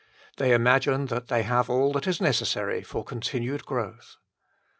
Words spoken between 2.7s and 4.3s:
for continued growth.